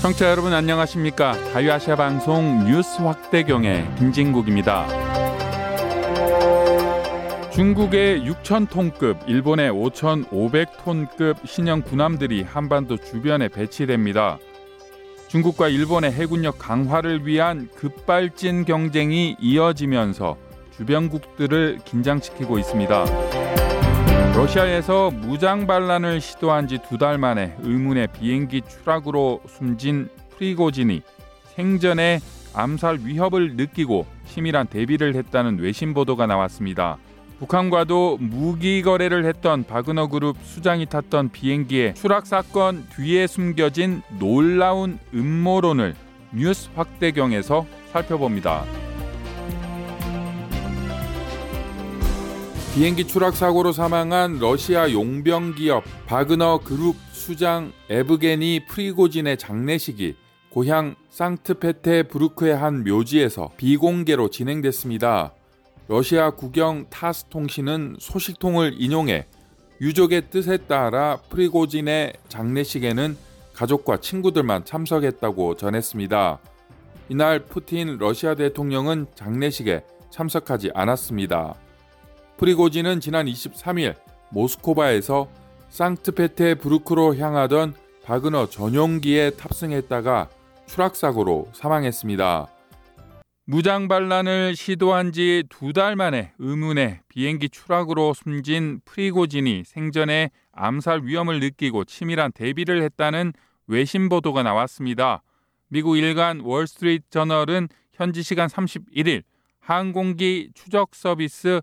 청취자 0.00 0.30
여러분 0.30 0.54
안녕하십니까? 0.54 1.34
자유아시아 1.52 1.94
방송 1.94 2.64
뉴스 2.64 3.02
확대경의 3.02 3.86
김진국입니다. 3.98 4.86
중국의 7.52 8.22
6,000톤급, 8.22 9.28
일본의 9.28 9.70
5,500톤급 9.70 11.46
신형 11.46 11.82
군함들이 11.82 12.42
한반도 12.42 12.96
주변에 12.96 13.48
배치됩니다. 13.48 14.38
중국과 15.28 15.68
일본의 15.68 16.12
해군력 16.12 16.58
강화를 16.58 17.26
위한 17.26 17.68
급발진 17.76 18.64
경쟁이 18.64 19.36
이어지면서 19.38 20.38
주변국들을 20.78 21.80
긴장시키고 21.84 22.58
있습니다. 22.58 23.39
러시아에서 24.34 25.10
무장 25.10 25.66
반란을 25.66 26.20
시도한 26.20 26.66
지 26.68 26.78
두 26.78 26.96
달 26.98 27.18
만에 27.18 27.54
의문의 27.60 28.08
비행기 28.08 28.62
추락으로 28.62 29.40
숨진 29.46 30.08
프리고진이 30.36 31.02
생전에 31.56 32.20
암살 32.54 33.00
위협을 33.04 33.56
느끼고 33.56 34.06
치밀한 34.26 34.68
대비를 34.68 35.14
했다는 35.14 35.58
외신 35.58 35.92
보도가 35.94 36.26
나왔습니다. 36.26 36.96
북한과도 37.38 38.18
무기 38.20 38.82
거래를 38.82 39.24
했던 39.24 39.64
바그너 39.64 40.08
그룹 40.08 40.36
수장이 40.42 40.86
탔던 40.86 41.30
비행기의 41.30 41.94
추락 41.94 42.26
사건 42.26 42.86
뒤에 42.96 43.26
숨겨진 43.26 44.02
놀라운 44.18 44.98
음모론을 45.14 45.94
뉴스 46.32 46.70
확대경에서 46.74 47.66
살펴봅니다. 47.92 48.64
비행기 52.74 53.08
추락 53.08 53.34
사고로 53.34 53.72
사망한 53.72 54.38
러시아 54.38 54.92
용병 54.92 55.56
기업 55.56 55.82
바그너 56.06 56.60
그룹 56.62 56.94
수장 57.10 57.72
에브게니 57.88 58.66
프리고진의 58.68 59.38
장례식이 59.38 60.14
고향 60.50 60.94
상트페테부르크의 61.08 62.56
한 62.56 62.84
묘지에서 62.84 63.50
비공개로 63.56 64.30
진행됐습니다. 64.30 65.34
러시아 65.88 66.30
국영 66.30 66.86
타스 66.90 67.24
통신은 67.24 67.96
소식통을 67.98 68.76
인용해 68.78 69.26
유족의 69.80 70.30
뜻에 70.30 70.56
따라 70.56 71.18
프리고진의 71.28 72.12
장례식에는 72.28 73.16
가족과 73.52 73.96
친구들만 73.96 74.64
참석했다고 74.64 75.56
전했습니다. 75.56 76.38
이날 77.08 77.40
푸틴 77.46 77.98
러시아 77.98 78.36
대통령은 78.36 79.06
장례식에 79.16 79.82
참석하지 80.10 80.70
않았습니다. 80.72 81.56
프리고진은 82.40 83.00
지난 83.00 83.26
23일 83.26 83.96
모스코바에서 84.30 85.28
상트페테부르크로 85.68 87.16
향하던 87.16 87.74
바그너 88.02 88.46
전용기에 88.48 89.32
탑승했다가 89.32 90.30
추락 90.66 90.96
사고로 90.96 91.48
사망했습니다. 91.52 92.48
무장 93.44 93.88
반란을 93.88 94.56
시도한 94.56 95.12
지 95.12 95.42
두 95.50 95.74
달 95.74 95.96
만에 95.96 96.32
의문의 96.38 97.00
비행기 97.08 97.50
추락으로 97.50 98.14
숨진 98.14 98.80
프리고진이 98.86 99.64
생전에 99.66 100.30
암살 100.52 101.02
위험을 101.04 101.40
느끼고 101.40 101.84
치밀한 101.84 102.32
대비를 102.32 102.80
했다는 102.84 103.34
외신 103.66 104.08
보도가 104.08 104.42
나왔습니다. 104.42 105.22
미국 105.68 105.98
일간 105.98 106.40
월스트리트 106.40 107.10
저널은 107.10 107.68
현지 107.92 108.22
시간 108.22 108.48
31일 108.48 109.24
항공기 109.58 110.52
추적 110.54 110.94
서비스 110.94 111.60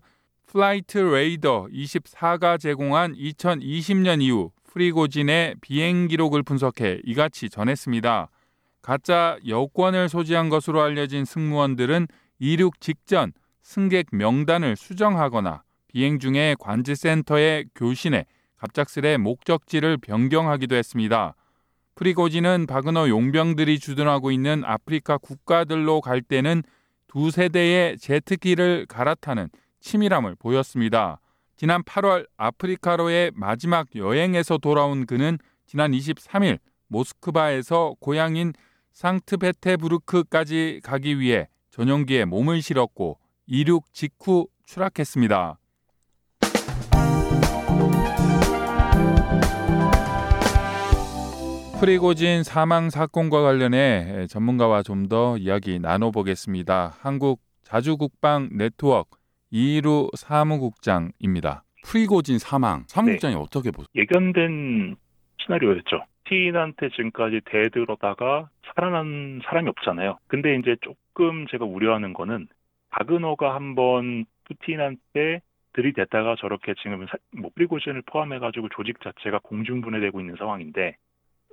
플라이트 0.48 0.96
레이더 0.96 1.68
24가 1.70 2.58
제공한 2.58 3.14
2020년 3.14 4.22
이후 4.22 4.50
프리고진의 4.64 5.56
비행 5.60 6.08
기록을 6.08 6.42
분석해 6.42 7.02
이같이 7.04 7.50
전했습니다. 7.50 8.30
가짜 8.80 9.36
여권을 9.46 10.08
소지한 10.08 10.48
것으로 10.48 10.80
알려진 10.80 11.26
승무원들은 11.26 12.06
이륙 12.38 12.80
직전 12.80 13.32
승객 13.60 14.06
명단을 14.12 14.76
수정하거나 14.76 15.64
비행 15.88 16.18
중에 16.18 16.56
관제센터에 16.58 17.66
교신해 17.74 18.24
갑작스레 18.56 19.18
목적지를 19.18 19.98
변경하기도 19.98 20.74
했습니다. 20.74 21.34
프리고진은 21.94 22.64
바그너 22.66 23.10
용병들이 23.10 23.78
주둔하고 23.78 24.30
있는 24.30 24.62
아프리카 24.64 25.18
국가들로 25.18 26.00
갈 26.00 26.22
때는 26.22 26.62
두 27.06 27.30
세대의 27.30 27.98
제트기를 27.98 28.86
갈아타는 28.88 29.50
치밀함을 29.80 30.36
보였습니다. 30.36 31.20
지난 31.56 31.82
8월 31.82 32.26
아프리카로의 32.36 33.32
마지막 33.34 33.86
여행에서 33.94 34.58
돌아온 34.58 35.06
그는 35.06 35.38
지난 35.66 35.92
23일 35.92 36.58
모스크바에서 36.88 37.94
고향인 38.00 38.52
상트페테부르크까지 38.92 40.80
가기 40.82 41.18
위해 41.20 41.48
전용기에 41.70 42.24
몸을 42.24 42.62
실었고 42.62 43.18
이륙 43.46 43.92
직후 43.92 44.46
추락했습니다. 44.66 45.58
프리고진 51.80 52.42
사망 52.42 52.90
사건과 52.90 53.42
관련해 53.42 54.26
전문가와 54.28 54.82
좀 54.82 55.08
더 55.08 55.36
이야기 55.38 55.78
나눠보겠습니다. 55.78 56.96
한국 57.00 57.40
자주국방 57.62 58.50
네트워크 58.52 59.17
이루 59.50 60.08
사무국장입니다. 60.16 61.64
프리고진 61.84 62.38
사망, 62.38 62.84
사무국장이 62.86 63.34
네. 63.34 63.40
어떻게 63.40 63.70
보세요? 63.70 63.86
예견된 63.94 64.96
시나리오였죠. 65.38 66.04
푸틴한테 66.28 66.90
지금까지 66.90 67.40
대들어다가 67.46 68.50
살아난 68.74 69.40
사람이 69.44 69.68
없잖아요. 69.70 70.18
근데 70.26 70.56
이제 70.56 70.76
조금 70.82 71.46
제가 71.46 71.64
우려하는 71.64 72.12
거는 72.12 72.46
바그너가 72.90 73.54
한번 73.54 74.26
푸틴한테 74.44 75.40
들이댔다가 75.72 76.36
저렇게 76.38 76.74
지금 76.82 77.06
뭐 77.36 77.50
프리고진을 77.54 78.02
포함해가지고 78.06 78.68
조직 78.70 79.00
자체가 79.00 79.40
공중분해되고 79.42 80.20
있는 80.20 80.36
상황인데 80.36 80.96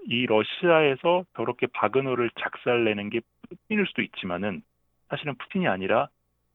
이 0.07 0.25
러시아에서 0.25 1.25
저렇게 1.35 1.67
바그너를 1.67 2.29
작살내는 2.39 3.09
게 3.09 3.21
푸틴일 3.49 3.85
수도 3.87 4.01
있지만은 4.01 4.61
사실은 5.09 5.35
푸틴이 5.35 5.67
아니라 5.67 6.09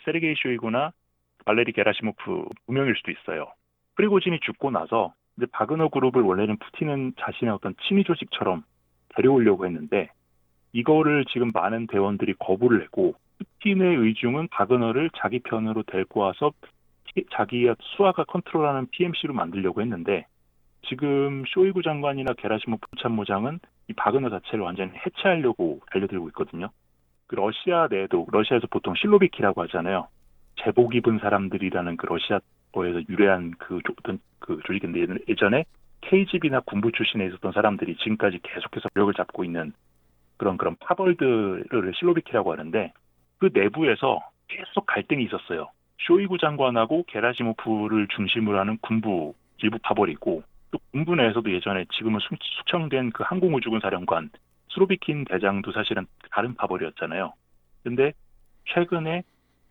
세르게이 0.05 0.35
쇼이구나 0.43 0.93
발레리 1.45 1.73
게라시모프 1.73 2.45
두 2.67 2.73
명일 2.73 2.95
수도 2.97 3.11
있어요. 3.11 3.47
프리고진이 3.97 4.41
죽고 4.41 4.71
나서 4.71 5.15
근데 5.35 5.51
바그너 5.53 5.89
그룹을 5.89 6.23
원래는 6.23 6.57
푸틴은 6.59 7.15
자신의 7.19 7.55
어떤 7.55 7.75
친위 7.87 8.05
조직처럼 8.05 8.65
데려오려고 9.17 9.67
했는데 9.67 10.11
이거를 10.73 11.25
지금 11.33 11.51
많은 11.53 11.87
대원들이 11.87 12.35
거부를 12.39 12.83
했고 12.83 13.15
푸틴의 13.39 13.97
의중은 13.97 14.49
바그너를 14.49 15.11
자기 15.17 15.41
편으로 15.41 15.83
데리고 15.85 16.21
와서 16.21 16.53
자기가 17.33 17.77
수하가 17.81 18.25
컨트롤하는 18.25 18.87
PMC로 18.91 19.35
만들려고 19.35 19.81
했는데 19.81 20.27
지금 20.89 21.45
쇼이구 21.49 21.83
장관이나 21.83 22.35
게라시모프 22.35 22.87
참모장은 23.01 23.61
이 23.89 23.93
바그너 23.93 24.31
자체를 24.31 24.61
완전히 24.61 24.93
해체하려고 24.95 25.81
달려들고 25.91 26.29
있거든요. 26.29 26.71
그 27.27 27.35
러시아 27.35 27.89
내에도 27.89 28.27
러시아에서 28.31 28.67
보통 28.71 28.95
실로비키라고 28.95 29.63
하잖아요. 29.63 30.09
제복 30.63 30.95
입은 30.95 31.19
사람들이라는 31.19 31.97
그 31.97 32.07
러시아어에서 32.07 33.03
유래한 33.09 33.53
그 33.59 33.81
어떤 33.99 34.19
그 34.39 34.61
조직인데 34.67 35.23
예전에 35.29 35.65
KGB나 36.03 36.61
군부 36.61 36.93
출신에 36.93 37.27
있었던 37.27 37.53
사람들이 37.53 37.97
지금까지 37.97 38.41
계속해서 38.43 38.89
력을 38.95 39.13
잡고 39.15 39.45
있는 39.45 39.73
그런 40.37 40.57
그런 40.57 40.77
파벌들을 40.81 41.93
실로비키라고 41.95 42.53
하는데 42.53 42.93
그 43.39 43.51
내부에서 43.53 44.21
계속 44.49 44.87
갈등이 44.87 45.25
있었어요. 45.25 45.71
쇼이구 45.99 46.39
장관하고 46.39 47.05
게라시모프를 47.07 48.09
중심으로 48.09 48.59
하는 48.59 48.79
군부 48.81 49.35
일부 49.63 49.79
파벌이고 49.83 50.43
또 50.71 50.79
군부 50.93 51.15
내에서도 51.15 51.53
예전에 51.53 51.85
지금은 51.93 52.21
숙청된 52.21 53.11
그 53.11 53.23
항공우주군 53.23 53.81
사령관 53.81 54.31
스로비킨 54.73 55.25
대장도 55.25 55.73
사실은 55.73 56.07
다른 56.31 56.55
파벌이었잖아요. 56.55 57.33
근데 57.83 58.13
최근에 58.67 59.23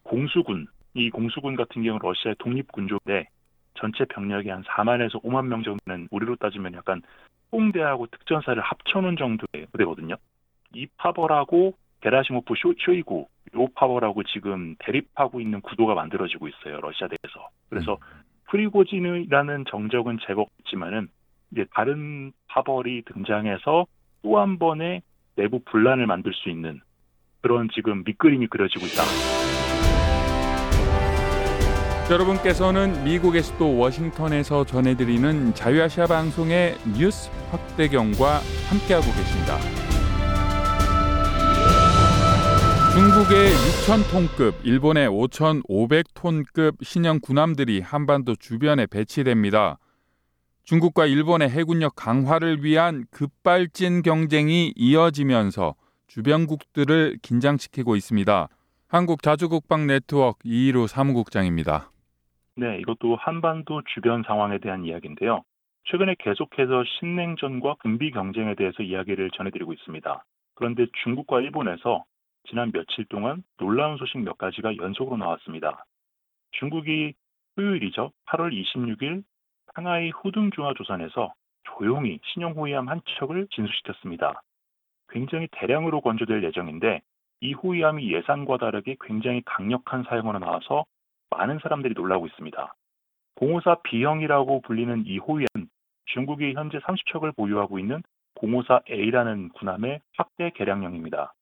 공수군 0.03 0.67
이 0.93 1.09
공수군 1.09 1.55
같은 1.55 1.83
경우 1.83 1.99
러시아의 2.01 2.35
독립군조인데 2.39 3.27
전체 3.75 4.05
병력이 4.05 4.49
한 4.49 4.63
4만에서 4.63 5.23
5만 5.23 5.47
명 5.47 5.63
정도는 5.63 6.07
우리로 6.11 6.35
따지면 6.35 6.73
약간 6.73 7.01
홍대하고 7.51 8.07
특전사를 8.07 8.61
합쳐놓은 8.61 9.17
정도의 9.17 9.67
부대거든요. 9.71 10.15
이 10.73 10.87
파벌하고 10.97 11.73
게라시모프 12.01 12.53
쇼, 12.57 12.73
쇼이구 12.79 13.27
요 13.55 13.67
파벌하고 13.75 14.23
지금 14.23 14.75
대립하고 14.79 15.41
있는 15.41 15.61
구도가 15.61 15.95
만들어지고 15.95 16.47
있어요 16.47 16.79
러시아 16.81 17.07
내에서. 17.07 17.49
그래서 17.69 17.93
음. 17.93 18.23
프리고진이라는 18.49 19.65
정적은 19.69 20.19
제법 20.25 20.49
있지만은 20.59 21.07
이제 21.51 21.65
다른 21.73 22.31
파벌이 22.47 23.03
등장해서 23.03 23.85
또 24.21 24.39
한 24.39 24.59
번의 24.59 25.01
내부 25.35 25.59
분란을 25.59 26.07
만들 26.07 26.33
수 26.33 26.49
있는 26.49 26.81
그런 27.41 27.69
지금 27.73 28.03
밑그림이 28.03 28.47
그려지고 28.47 28.85
있다. 28.85 29.58
여러분께서는 32.09 33.03
미국의 33.03 33.43
수도 33.43 33.77
워싱턴에서 33.77 34.65
전해드리는 34.65 35.53
자유아시아 35.53 36.07
방송의 36.07 36.75
뉴스 36.97 37.29
확대경과 37.51 38.41
함께하고 38.67 39.05
계십니다. 39.05 39.59
중국의 42.93 43.51
6,000톤급, 43.51 44.55
일본의 44.63 45.07
5,500톤급 45.07 46.83
신형 46.83 47.19
군함들이 47.21 47.79
한반도 47.79 48.35
주변에 48.35 48.87
배치됩니다. 48.87 49.77
중국과 50.63 51.05
일본의 51.05 51.51
해군력 51.51 51.95
강화를 51.95 52.63
위한 52.63 53.05
급발진 53.11 54.01
경쟁이 54.01 54.73
이어지면서 54.75 55.75
주변국들을 56.07 57.19
긴장시키고 57.21 57.95
있습니다. 57.95 58.49
한국자주국방 58.87 59.85
네트워크 59.85 60.39
이희루 60.43 60.87
사무국장입니다. 60.87 61.91
네, 62.59 62.77
이것도 62.79 63.15
한반도 63.15 63.81
주변 63.93 64.21
상황에 64.23 64.57
대한 64.57 64.83
이야기인데요. 64.83 65.45
최근에 65.85 66.15
계속해서 66.19 66.83
신냉전과 66.99 67.75
군비 67.75 68.11
경쟁에 68.11 68.53
대해서 68.55 68.83
이야기를 68.83 69.31
전해드리고 69.31 69.71
있습니다. 69.71 70.25
그런데 70.55 70.87
중국과 71.03 71.39
일본에서 71.39 72.03
지난 72.49 72.73
며칠 72.73 73.05
동안 73.05 73.43
놀라운 73.59 73.95
소식 73.95 74.17
몇 74.17 74.37
가지가 74.37 74.75
연속으로 74.75 75.15
나왔습니다. 75.15 75.85
중국이 76.51 77.13
토요일이죠. 77.55 78.11
8월 78.27 78.51
26일 78.51 79.23
상하이 79.73 80.09
후둥중화조선에서 80.09 81.31
조용히 81.63 82.19
신형 82.25 82.55
호위함 82.57 82.89
한 82.89 82.99
척을 83.19 83.47
진수시켰습니다. 83.51 84.41
굉장히 85.07 85.47
대량으로 85.53 86.01
건조될 86.01 86.43
예정인데 86.43 86.99
이 87.39 87.53
호위함이 87.53 88.11
예상과 88.11 88.57
다르게 88.57 88.97
굉장히 88.99 89.41
강력한 89.45 90.03
사용으로 90.03 90.39
나와서 90.39 90.83
많은 91.29 91.59
사람들이 91.59 91.93
놀라고 91.93 92.27
있습니다. 92.27 92.73
054 93.35 93.81
B형이라고 93.83 94.61
불리는 94.61 95.03
이 95.05 95.17
호위함 95.17 95.47
중국이 96.05 96.53
현재 96.53 96.79
30척을 96.79 97.35
보유하고 97.35 97.79
있는 97.79 98.01
054A라는 98.35 99.53
군함의 99.53 100.01
확대 100.17 100.51
개량형입니다. 100.51 101.33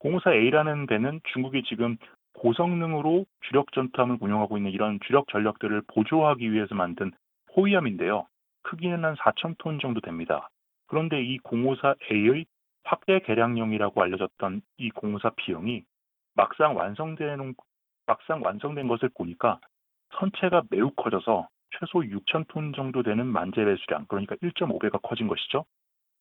054A라는 0.00 0.88
배는 0.88 1.20
중국이 1.32 1.62
지금 1.64 1.96
고성능으로 2.34 3.26
주력 3.42 3.72
전투함을 3.72 4.18
운용하고 4.20 4.56
있는 4.56 4.70
이런 4.72 4.98
주력 5.06 5.28
전력들을 5.28 5.82
보조하기 5.88 6.52
위해서 6.52 6.74
만든 6.74 7.12
호위함인데요. 7.56 8.26
크기는 8.62 9.04
한 9.04 9.14
4,000톤 9.14 9.80
정도 9.80 10.00
됩니다. 10.00 10.50
그런데 10.86 11.22
이 11.22 11.38
054A의 11.38 12.46
확대 12.84 13.20
개량형이라고 13.20 14.02
알려졌던 14.02 14.62
이 14.78 14.90
054B형이 14.90 15.84
막상 16.34 16.76
완성된 16.76 17.40
막상 18.06 18.42
완성된 18.42 18.88
것을 18.88 19.10
보니까 19.16 19.60
선체가 20.18 20.64
매우 20.70 20.90
커져서 20.90 21.48
최소 21.78 22.00
6,000톤 22.00 22.74
정도 22.74 23.02
되는 23.02 23.26
만재 23.26 23.64
배수량, 23.64 24.06
그러니까 24.06 24.36
1.5배가 24.36 25.00
커진 25.02 25.26
것이죠. 25.26 25.64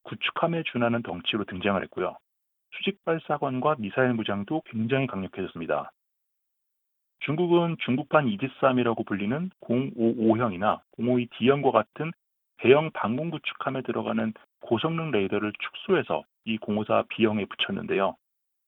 구축함에 0.03 0.63
준하는 0.71 1.03
덩치로 1.03 1.45
등장을 1.45 1.81
했고요. 1.83 2.18
수직 2.75 3.03
발사관과 3.06 3.75
미사일 3.77 4.13
무장도 4.13 4.63
굉장히 4.65 5.07
강력해졌습니다. 5.07 5.91
중국은 7.19 7.77
중국판 7.86 8.27
이지스함이라고 8.27 9.03
불리는 9.03 9.51
055형이나 9.62 10.81
052D형과 11.00 11.71
같은 11.71 12.12
대형 12.57 12.91
방공 12.91 13.29
구축함에 13.29 13.81
들어가는 13.83 14.33
고성능 14.62 15.12
레이더를 15.12 15.53
축소해서 15.59 16.24
이 16.45 16.57
054B형에 16.57 17.47
붙였는데요. 17.50 18.15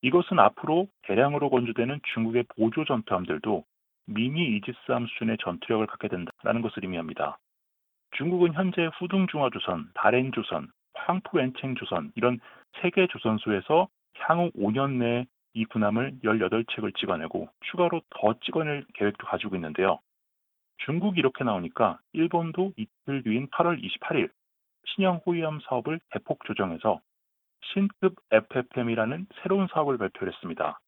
이것은 0.05 0.37
앞으로 0.37 0.87
대량으로 1.01 1.49
건조되는 1.49 1.99
중국의 2.13 2.43
보조 2.55 2.85
전투함들도 2.85 3.65
미니 4.05 4.55
이지스함 4.55 5.07
수준의 5.07 5.37
전투력을 5.41 5.87
갖게 5.87 6.09
된다는 6.09 6.61
것을 6.61 6.83
의미합니다. 6.83 7.39
중국은 8.15 8.53
현재 8.53 8.87
후둥중화조선, 8.99 9.89
다렌조선, 9.95 10.67
황푸엔챙조선 10.93 12.11
이런 12.13 12.39
세계 12.83 13.07
조선수에서 13.07 13.87
향후 14.19 14.51
5년 14.51 14.97
내에 14.97 15.25
이 15.55 15.65
군함을 15.65 16.19
18척을 16.23 16.95
찍어내고 16.99 17.49
추가로 17.71 18.01
더 18.11 18.35
찍어낼 18.41 18.85
계획도 18.93 19.25
가지고 19.25 19.55
있는데요. 19.55 19.97
중국이 20.85 21.19
이렇게 21.19 21.43
나오니까 21.43 21.97
일본도 22.13 22.73
이틀 22.77 23.23
뒤인 23.23 23.47
8월 23.47 23.81
28일 23.81 24.29
신형 24.85 25.21
호위함 25.25 25.61
사업을 25.67 25.99
대폭 26.11 26.45
조정해서 26.45 27.01
신급 27.73 28.15
FFM이라는 28.31 29.27
새로운 29.41 29.67
사업을 29.71 29.97
발표를 29.97 30.33
했습니다. 30.33 30.79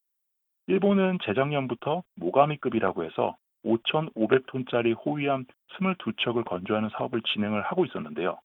일본은 0.67 1.17
재작년부터 1.23 2.03
모가미급이라고 2.15 3.03
해서 3.03 3.35
5,500톤짜리 3.63 4.95
호위함 5.05 5.45
22척을 5.79 6.45
건조하는 6.45 6.89
사업을 6.89 7.21
진행을 7.21 7.61
하고 7.63 7.85
있었는데요. 7.85 8.39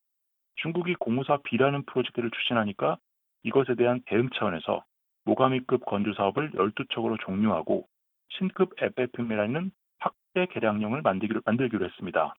중국이 0.56 0.94
054B라는 0.94 1.86
프로젝트를 1.86 2.30
추진하니까 2.30 2.98
이것에 3.42 3.74
대한 3.74 4.00
대응 4.06 4.28
차원에서 4.34 4.84
모가미급 5.24 5.84
건조 5.84 6.14
사업을 6.14 6.52
12척으로 6.52 7.18
종료하고 7.20 7.86
신급 8.30 8.72
FFM이라는 8.80 9.70
확대 9.98 10.46
개량형을 10.46 11.02
만들기로, 11.02 11.42
만들기로 11.44 11.84
했습니다. 11.84 12.34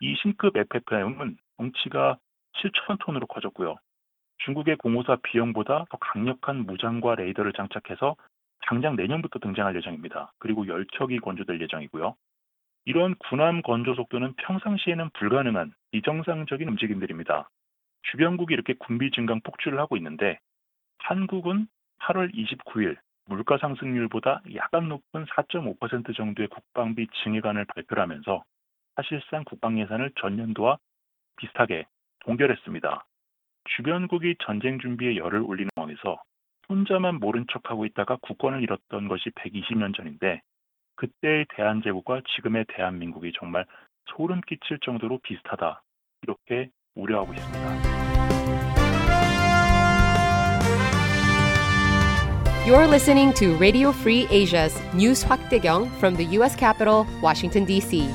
이 0.00 0.14
신급 0.22 0.56
FFM은 0.56 1.36
덩치가 1.56 2.18
7,000톤으로 2.54 3.28
커졌고요. 3.28 3.76
중국의 4.38 4.76
054 4.82 5.16
B형보다 5.22 5.86
더 5.90 5.98
강력한 5.98 6.66
무장과 6.66 7.14
레이더를 7.16 7.52
장착해서 7.52 8.16
당장 8.66 8.96
내년부터 8.96 9.38
등장할 9.38 9.76
예정입니다. 9.76 10.32
그리고 10.38 10.64
10척이 10.64 11.20
건조될 11.20 11.60
예정이고요. 11.60 12.14
이런 12.86 13.14
군함 13.16 13.62
건조 13.62 13.94
속도는 13.94 14.34
평상시에는 14.34 15.10
불가능한 15.14 15.72
비정상적인 15.92 16.68
움직임들입니다. 16.68 17.48
주변국이 18.10 18.52
이렇게 18.52 18.74
군비 18.74 19.10
증강 19.10 19.40
폭주를 19.40 19.78
하고 19.78 19.96
있는데 19.96 20.38
한국은 20.98 21.66
8월 22.00 22.32
29일 22.34 22.96
물가 23.26 23.56
상승률보다 23.58 24.42
약간 24.54 24.88
높은 24.88 25.24
4.5% 25.24 26.14
정도의 26.14 26.48
국방비 26.48 27.06
증액안을 27.22 27.64
발표하면서 27.74 28.44
사실상 28.96 29.44
국방 29.44 29.78
예산을 29.78 30.12
전년도와 30.20 30.78
비슷하게 31.36 31.86
동결했습니다. 32.20 33.04
주변국이 33.76 34.36
전쟁 34.44 34.78
준비에 34.78 35.16
열을 35.16 35.40
올리는 35.40 35.70
상황에서 35.74 36.18
혼자만 36.68 37.16
모른 37.16 37.46
척하고 37.52 37.84
있다가 37.86 38.16
국권을 38.22 38.62
잃었던 38.62 39.08
것이 39.08 39.30
120년 39.30 39.94
전인데 39.96 40.40
그때의 40.96 41.46
대한제국과 41.56 42.22
지금의 42.36 42.66
대한민국이 42.68 43.32
정말 43.38 43.66
소름 44.06 44.40
끼칠 44.42 44.78
정도로 44.80 45.18
비슷하다 45.22 45.82
이렇게 46.22 46.70
우려하고 46.94 47.32
있습니다. 47.34 47.94
You're 52.66 52.88
listening 52.88 53.34
to 53.34 53.58
Radio 53.58 53.90
Free 53.90 54.26
Asia's 54.30 54.74
News 54.94 55.22
확대경 55.22 55.84
from 55.98 56.16
the 56.16 56.24
U.S. 56.38 56.56
capital, 56.56 57.04
Washington, 57.22 57.66
D.C. 57.66 58.08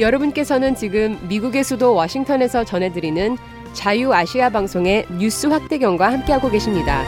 여러분께서는 0.00 0.74
지금 0.74 1.18
미국의 1.28 1.62
수도 1.62 1.94
워싱턴에서 1.94 2.64
전해드리는 2.64 3.36
자유아시아 3.74 4.50
방송의 4.50 5.06
뉴스 5.18 5.46
확대경과 5.46 6.12
함께하고 6.12 6.50
계십니다. 6.50 7.04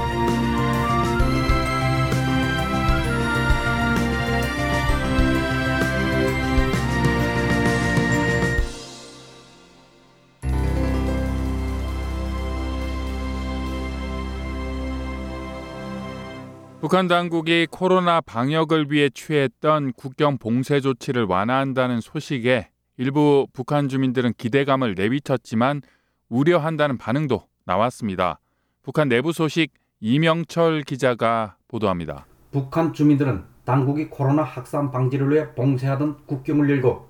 북한 16.82 17.06
당국이 17.06 17.68
코로나 17.70 18.20
방역을 18.20 18.90
위해 18.90 19.08
취했던 19.08 19.92
국경 19.92 20.36
봉쇄 20.36 20.80
조치를 20.80 21.24
완화한다는 21.24 22.00
소식에 22.00 22.71
일부 22.98 23.46
북한 23.54 23.88
주민들은 23.88 24.34
기대감을 24.36 24.94
내비쳤지만 24.94 25.80
우려한다는 26.28 26.98
반응도 26.98 27.46
나왔습니다. 27.64 28.38
북한 28.82 29.08
내부 29.08 29.32
소식 29.32 29.72
이명철 30.00 30.82
기자가 30.82 31.56
보도합니다. 31.68 32.26
북한 32.50 32.92
주민들은 32.92 33.44
당국이 33.64 34.08
코로나 34.08 34.42
확산 34.42 34.90
방지를 34.90 35.30
위해 35.30 35.54
봉쇄하던 35.54 36.26
국경을 36.26 36.68
열고 36.68 37.08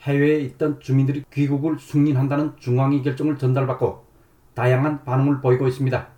해외에 0.00 0.40
있던 0.40 0.80
주민들이 0.80 1.22
귀국을 1.32 1.78
승인한다는 1.78 2.56
중앙위 2.56 3.02
결정을 3.02 3.38
전달받고 3.38 4.04
다양한 4.54 5.04
반응을 5.04 5.40
보이고 5.40 5.68
있습니다. 5.68 6.08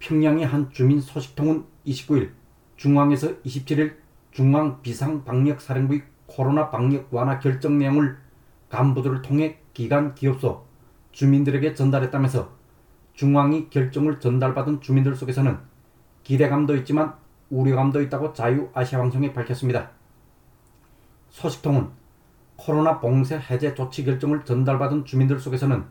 평양의 0.00 0.46
한 0.46 0.70
주민 0.70 1.00
소식통은 1.00 1.64
29일 1.86 2.30
중앙에서 2.76 3.40
27일 3.42 3.96
중앙 4.32 4.82
비상방역사령부의 4.82 6.02
코로나 6.26 6.70
방역 6.70 7.08
완화 7.12 7.38
결정 7.38 7.78
내용을 7.78 8.23
간부들을 8.74 9.22
통해 9.22 9.58
기관 9.72 10.14
기업소 10.16 10.64
주민들에게 11.12 11.74
전달했다면서 11.74 12.48
중앙이 13.14 13.70
결정을 13.70 14.18
전달받은 14.18 14.80
주민들 14.80 15.14
속에서는 15.14 15.56
기대감도 16.24 16.74
있지만 16.78 17.14
우려감도 17.50 18.02
있다고 18.02 18.32
자유아시아방송에 18.32 19.32
밝혔습니다. 19.32 19.90
소식통은 21.30 21.88
코로나 22.56 22.98
봉쇄 22.98 23.38
해제 23.38 23.74
조치 23.74 24.04
결정을 24.04 24.44
전달받은 24.44 25.04
주민들 25.04 25.38
속에서는 25.38 25.84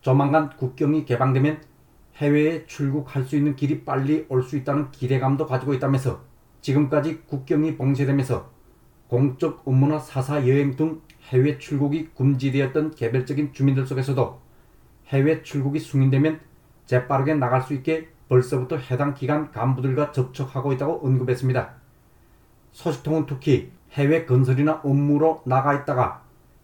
조만간 0.00 0.50
국경이 0.56 1.04
개방되면 1.04 1.60
해외에 2.16 2.64
출국할 2.66 3.24
수 3.24 3.36
있는 3.36 3.56
길이 3.56 3.84
빨리 3.84 4.24
올 4.30 4.42
수 4.42 4.56
있다는 4.56 4.90
기대감도 4.92 5.46
가지고 5.46 5.74
있다면서 5.74 6.20
지금까지 6.62 7.22
국경이 7.26 7.76
봉쇄되면서 7.76 8.48
공적 9.08 9.62
업무나 9.66 9.98
사사 9.98 10.46
여행 10.48 10.76
등 10.76 11.02
해외 11.28 11.58
출국이 11.58 12.10
금지되었던 12.16 12.94
개별적인 12.94 13.52
주민들 13.52 13.86
속에서도 13.86 14.40
해외 15.08 15.42
출국이 15.42 15.78
승인되면 15.78 16.40
재빠르게 16.86 17.34
나갈 17.34 17.62
수 17.62 17.74
있게 17.74 18.08
벌써부터 18.28 18.76
해당 18.76 19.14
기관 19.14 19.50
간부들과 19.50 20.12
접촉하고 20.12 20.72
있다고 20.72 21.06
언급했습니다. 21.06 21.70
소식통은 22.72 23.26
특히 23.26 23.72
해외 23.92 24.26
건설이나 24.26 24.80
업무로 24.82 25.42
나가 25.44 25.74
있다가 25.74 26.22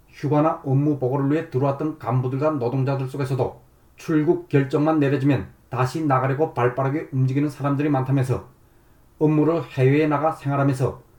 휴가나 0.08 0.60
업무 0.64 0.98
보고를 0.98 1.30
위해 1.30 1.50
들어왔던 1.50 1.98
간부들과 1.98 2.52
노동자들 2.52 3.06
속에서도 3.08 3.60
출국 3.96 4.48
결정만 4.48 4.98
내려지면 4.98 5.48
다시 5.68 6.04
나가려고 6.04 6.52
발빠르게 6.52 7.08
움직이는 7.12 7.48
사람들이 7.48 7.88
많다면서 7.88 8.48
업무로 9.18 9.62
해외에 9.62 10.08
나가 10.08 10.32
생활하면서 10.32 11.09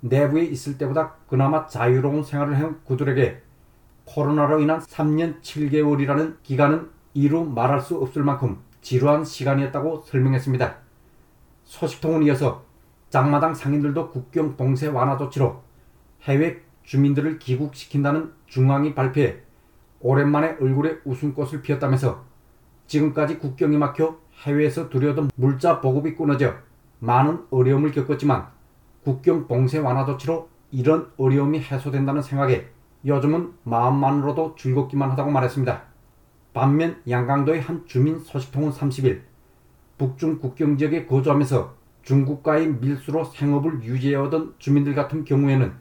내부에 0.00 0.44
있을 0.44 0.78
때보다 0.78 1.14
그나마 1.28 1.66
자유로운 1.66 2.22
생활을 2.22 2.58
한 2.58 2.80
그들에게 2.84 3.42
코로나로 4.04 4.60
인한 4.60 4.80
3년 4.80 5.40
7개월이라는 5.42 6.36
기간은 6.42 6.88
이루 7.14 7.44
말할 7.44 7.80
수 7.80 7.96
없을 7.96 8.22
만큼 8.22 8.58
지루한 8.80 9.24
시간이었다고 9.24 10.02
설명했습니다. 10.06 10.76
소식통은 11.64 12.22
이어서 12.24 12.64
장마당 13.10 13.54
상인들도 13.54 14.10
국경 14.10 14.56
봉쇄 14.56 14.86
완화 14.86 15.16
조치로 15.16 15.62
해외 16.22 16.60
주민들을 16.84 17.38
귀국시킨다는 17.38 18.32
중앙이 18.46 18.94
발표해 18.94 19.38
오랜만에 20.00 20.56
얼굴에 20.60 20.98
웃음꽃을 21.04 21.60
피웠다면서 21.60 22.24
지금까지 22.86 23.38
국경이 23.38 23.76
막혀 23.76 24.18
해외에서 24.44 24.88
두려던 24.88 25.30
물자 25.34 25.80
보급이 25.80 26.14
끊어져 26.14 26.54
많은 27.00 27.44
어려움을 27.50 27.92
겪었지만 27.92 28.48
국경 29.08 29.46
봉쇄 29.46 29.78
완화 29.78 30.04
조치로 30.04 30.50
이런 30.70 31.10
어려움이 31.16 31.60
해소된다는 31.60 32.20
생각에 32.20 32.66
요즘은 33.06 33.54
마음만으로도 33.62 34.56
즐겁기만 34.58 35.10
하다고 35.12 35.30
말했습니다. 35.30 35.82
반면 36.52 37.00
양강도의 37.08 37.62
한 37.62 37.86
주민 37.86 38.18
소식통은 38.18 38.70
30일 38.70 39.22
북중 39.96 40.40
국경 40.40 40.76
지역에 40.76 41.06
거주하면서 41.06 41.74
중국과의 42.02 42.68
밀수로 42.68 43.24
생업을 43.24 43.82
유지해오던 43.82 44.56
주민들 44.58 44.94
같은 44.94 45.24
경우에는 45.24 45.72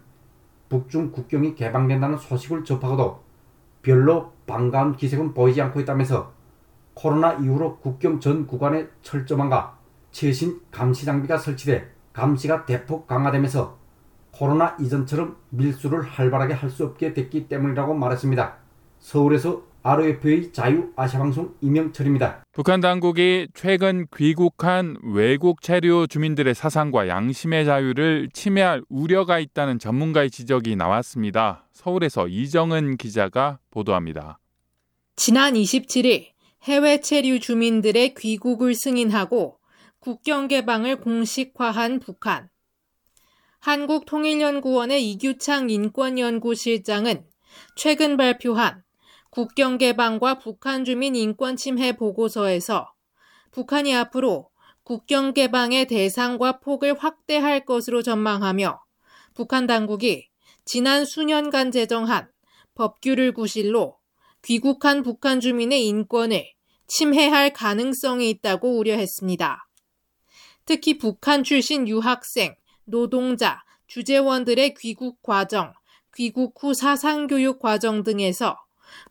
북중 0.69 1.11
국경이 1.11 1.53
개방된다는 1.53 2.17
소식을 2.17 2.63
접하고도 2.63 3.21
별로 3.81 4.31
반가운 4.45 4.95
기색은 4.95 5.33
보이지 5.33 5.61
않고 5.61 5.81
있다면서 5.81 6.31
코로나 6.93 7.33
이후로 7.33 7.79
국경 7.79 8.21
전 8.21 8.47
구간에 8.47 8.87
철저망과 9.01 9.77
최신 10.11 10.61
감시 10.71 11.03
장비가 11.05 11.37
설치돼 11.37 11.96
감시가 12.17 12.65
대폭 12.65 13.05
강화되면서 13.05 13.77
코로나 14.31 14.75
이전처럼 14.79 15.37
밀수를 15.49 16.01
활발하게 16.01 16.53
할 16.55 16.71
수 16.71 16.83
없게 16.83 17.13
됐기 17.13 17.47
때문이라고 17.47 17.93
말했습니다. 17.93 18.55
서울에서 18.99 19.61
RFA 19.83 20.51
자유아시아방송 20.51 21.55
이명철입니다. 21.61 22.43
북한 22.51 22.81
당국이 22.81 23.47
최근 23.53 24.05
귀국한 24.15 24.97
외국 25.03 25.61
체류 25.61 26.07
주민들의 26.09 26.53
사상과 26.55 27.07
양심의 27.07 27.65
자유를 27.65 28.29
침해할 28.33 28.81
우려가 28.89 29.39
있다는 29.39 29.79
전문가의 29.79 30.29
지적이 30.29 30.75
나왔습니다. 30.75 31.67
서울에서 31.71 32.27
이정은 32.27 32.97
기자가 32.97 33.59
보도합니다. 33.71 34.39
지난 35.15 35.53
27일 35.53 36.31
해외 36.63 36.99
체류 36.99 37.39
주민들의 37.39 38.15
귀국을 38.15 38.75
승인하고 38.75 39.57
국경 40.07 40.47
개방을 40.47 41.01
공식화한 41.01 41.99
북한. 41.99 42.47
한국통일연구원의 43.59 45.05
이규창 45.11 45.69
인권연구실장은 45.69 47.25
최근 47.75 48.15
발표한 48.15 48.83
국경 49.31 49.77
개방과 49.77 50.39
북한 50.39 50.85
주민 50.85 51.13
인권 51.17 51.57
침해 51.57 51.97
보고서에서 51.97 52.93
북한이 53.51 53.93
앞으로 53.97 54.49
국경 54.83 55.33
개방의 55.33 55.87
대상과 55.87 56.61
폭을 56.61 56.97
확대할 56.97 57.65
것으로 57.65 58.01
전망하며 58.01 58.79
북한 59.33 59.67
당국이 59.67 60.29
지난 60.63 61.03
수년간 61.03 61.71
제정한 61.71 62.29
법규를 62.75 63.33
구실로 63.33 63.97
귀국한 64.41 65.03
북한 65.03 65.41
주민의 65.41 65.85
인권을 65.85 66.45
침해할 66.87 67.51
가능성이 67.51 68.29
있다고 68.29 68.77
우려했습니다. 68.77 69.66
특히 70.67 70.97
북한 70.97 71.45
출신 71.45 71.87
유학생, 71.87 72.53
노동자, 72.83 73.63
주재원들의 73.87 74.73
귀국 74.73 75.21
과정, 75.23 75.71
귀국 76.13 76.61
후 76.61 76.73
사상교육 76.73 77.59
과정 77.59 78.03
등에서 78.03 78.57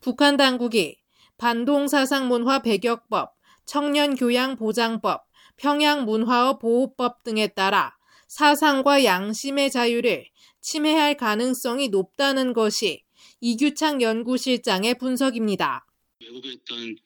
북한 0.02 0.36
당국이 0.36 0.98
반동사상문화 1.38 2.60
배격법, 2.60 3.34
청년교양보장법, 3.64 5.24
평양문화어 5.56 6.58
보호법 6.58 7.24
등에 7.24 7.46
따라 7.46 7.96
사상과 8.28 9.04
양심의 9.04 9.70
자유를 9.70 10.26
침해할 10.60 11.16
가능성이 11.16 11.88
높다는 11.88 12.52
것이 12.52 13.02
이규창 13.40 14.02
연구실장의 14.02 14.98
분석입니다. 14.98 15.86
외국에 16.20 16.50
있던 16.50 16.96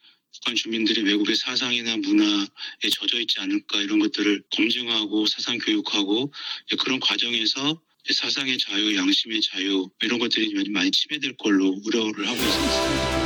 북한 0.41 0.55
주민들이 0.55 1.03
외국의 1.03 1.37
사상이나 1.37 1.97
문화에 1.99 2.47
젖어 2.91 3.21
있지 3.21 3.41
않을까 3.41 3.79
이런 3.83 3.99
것들을 3.99 4.43
검증하고 4.57 5.27
사상 5.27 5.59
교육하고 5.59 6.33
그런 6.79 6.99
과정에서 6.99 7.79
사상의 8.11 8.57
자유, 8.59 8.97
양심의 8.97 9.43
자유 9.43 9.89
이런 10.03 10.19
것들이 10.19 10.53
많이 10.71 10.91
침해될 10.91 11.37
걸로 11.37 11.77
우려를 11.85 12.27
하고 12.27 12.37
있습니다. 12.37 13.21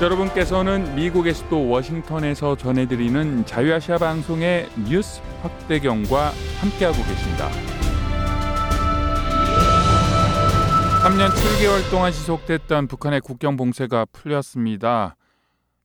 여러분께서는 0.00 0.94
미국의 0.94 1.34
수도 1.34 1.68
워싱턴에서 1.68 2.56
전해드리는 2.56 3.44
자유아시아 3.46 3.98
방송의 3.98 4.70
뉴스 4.88 5.20
확대경과 5.42 6.32
함께하고 6.60 6.96
계십니다. 7.04 7.77
3년 11.02 11.28
7개월 11.28 11.88
동안 11.92 12.10
지속됐던 12.10 12.88
북한의 12.88 13.20
국경 13.20 13.56
봉쇄가 13.56 14.06
풀렸습니다. 14.12 15.14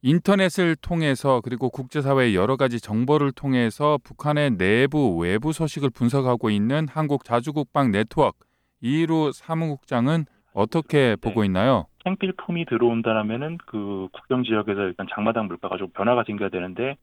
인터넷을 0.01 0.75
통해서 0.75 1.39
그리고 1.41 1.69
국제사회의 1.69 2.35
여러 2.35 2.57
가지 2.57 2.81
정보를 2.81 3.31
통해서 3.31 3.99
북한의 4.03 4.57
내부 4.57 5.15
외부 5.17 5.53
소식을 5.53 5.91
분석하고 5.91 6.49
있는 6.49 6.87
한국 6.89 7.25
자주국방 7.25 7.91
네트워크 7.91 8.39
이루 8.81 9.31
사무국장은 9.31 10.25
어떻게 10.53 11.15
보고 11.15 11.43
있나요? 11.45 11.85
생필품이 12.03 12.65
들어온다라면은 12.65 13.59
그 13.67 14.07
국경 14.13 14.43
지역에서 14.43 14.81
일단 14.81 15.05
장마당 15.13 15.45
물가가 15.45 15.77
좀 15.77 15.89
변화가 15.89 16.23
생겨야 16.25 16.49
되는데 16.49 16.97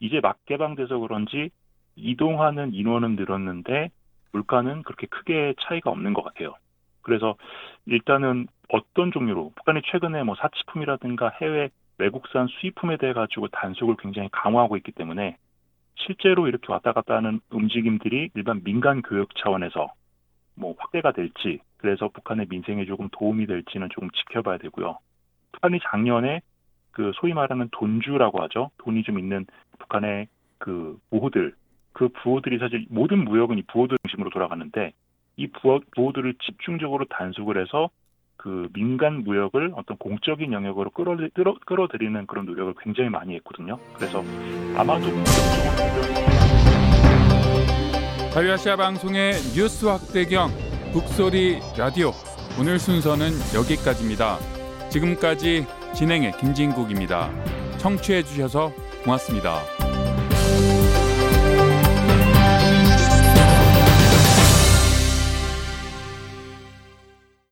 이제 0.00 0.20
막 0.20 0.36
개방돼서 0.44 0.98
그런지 0.98 1.48
이동하는 1.96 2.74
인원은 2.74 3.16
늘었는데 3.16 3.90
물가는 4.32 4.82
그렇게 4.82 5.06
크게 5.06 5.54
차이가 5.66 5.90
없는 5.90 6.12
것 6.12 6.22
같아요. 6.22 6.54
그래서 7.04 7.36
일단은 7.86 8.48
어떤 8.70 9.12
종류로 9.12 9.52
북한이 9.54 9.82
최근에 9.90 10.24
뭐 10.24 10.34
사치품이라든가 10.34 11.30
해외 11.40 11.70
외국산 11.98 12.48
수입품에 12.48 12.96
대해 12.96 13.12
가지고 13.12 13.46
단속을 13.48 13.96
굉장히 14.00 14.28
강화하고 14.32 14.76
있기 14.78 14.90
때문에 14.92 15.36
실제로 15.94 16.48
이렇게 16.48 16.72
왔다 16.72 16.92
갔다 16.92 17.14
하는 17.14 17.40
움직임들이 17.50 18.30
일반 18.34 18.64
민간 18.64 19.00
교육 19.02 19.28
차원에서 19.36 19.92
뭐 20.56 20.74
확대가 20.78 21.12
될지 21.12 21.60
그래서 21.76 22.08
북한의 22.08 22.46
민생에 22.48 22.84
조금 22.86 23.08
도움이 23.12 23.46
될지는 23.46 23.88
조금 23.90 24.10
지켜봐야 24.10 24.58
되고요. 24.58 24.98
북한이 25.52 25.78
작년에 25.90 26.40
그 26.90 27.12
소위 27.16 27.32
말하는 27.32 27.68
돈주라고 27.72 28.42
하죠. 28.44 28.70
돈이 28.78 29.02
좀 29.02 29.18
있는 29.18 29.46
북한의 29.78 30.28
그 30.58 30.98
부호들 31.10 31.54
그 31.92 32.08
부호들이 32.08 32.58
사실 32.58 32.86
모든 32.88 33.24
무역은 33.24 33.58
이 33.58 33.62
부호들 33.62 33.98
중심으로 34.04 34.30
돌아가는데 34.30 34.92
이 35.36 35.46
부호, 35.48 35.80
부호들을 35.94 36.34
집중적으로 36.44 37.04
단속을 37.06 37.60
해서 37.60 37.90
그 38.36 38.68
민간 38.74 39.24
무역을 39.24 39.72
어떤 39.74 39.96
공적인 39.96 40.52
영역으로 40.52 40.90
끌어, 40.90 41.16
끌어, 41.34 41.54
끌어들이는 41.66 42.26
그런 42.26 42.44
노력을 42.46 42.74
굉장히 42.82 43.08
많이 43.10 43.34
했거든요. 43.36 43.78
그래서 43.94 44.22
아마도 44.76 45.06
자유아시아 48.32 48.76
방송의 48.76 49.32
뉴스 49.54 49.86
확대경 49.86 50.50
북소리 50.92 51.60
라디오 51.78 52.10
오늘 52.60 52.78
순서는 52.78 53.30
여기까지입니다. 53.54 54.38
지금까지 54.90 55.64
진행의 55.94 56.32
김진국입니다. 56.32 57.30
청취해 57.78 58.22
주셔서 58.22 58.72
고맙습니다. 59.04 59.83